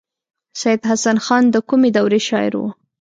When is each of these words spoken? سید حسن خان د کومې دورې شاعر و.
سید 0.61 0.81
حسن 0.89 1.17
خان 1.25 1.43
د 1.51 1.55
کومې 1.69 1.89
دورې 1.95 2.19
شاعر 2.29 2.53
و. 2.59 2.63